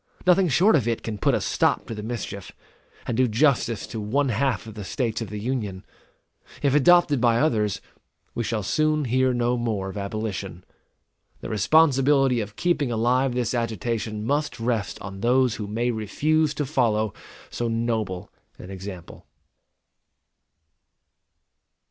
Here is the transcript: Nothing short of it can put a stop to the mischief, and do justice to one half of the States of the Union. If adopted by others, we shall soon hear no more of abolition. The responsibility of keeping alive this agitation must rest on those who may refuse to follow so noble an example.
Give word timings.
Nothing 0.25 0.47
short 0.47 0.75
of 0.75 0.87
it 0.87 1.03
can 1.03 1.19
put 1.19 1.35
a 1.35 1.39
stop 1.41 1.85
to 1.85 1.93
the 1.93 2.01
mischief, 2.01 2.51
and 3.05 3.15
do 3.15 3.27
justice 3.27 3.85
to 3.85 4.01
one 4.01 4.29
half 4.29 4.65
of 4.65 4.73
the 4.73 4.83
States 4.83 5.21
of 5.21 5.29
the 5.29 5.37
Union. 5.39 5.85
If 6.63 6.73
adopted 6.73 7.21
by 7.21 7.37
others, 7.37 7.81
we 8.33 8.43
shall 8.43 8.63
soon 8.63 9.05
hear 9.05 9.31
no 9.31 9.57
more 9.57 9.89
of 9.89 9.97
abolition. 9.99 10.63
The 11.41 11.49
responsibility 11.49 12.41
of 12.41 12.55
keeping 12.55 12.91
alive 12.91 13.35
this 13.35 13.53
agitation 13.53 14.25
must 14.25 14.59
rest 14.59 14.99
on 15.01 15.19
those 15.19 15.57
who 15.57 15.67
may 15.67 15.91
refuse 15.91 16.55
to 16.55 16.65
follow 16.65 17.13
so 17.51 17.67
noble 17.67 18.31
an 18.57 18.71
example. 18.71 19.27